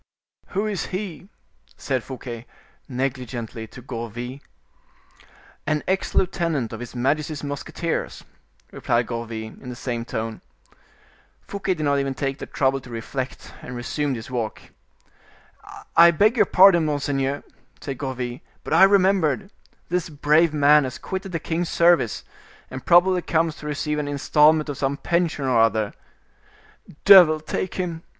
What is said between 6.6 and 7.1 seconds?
of his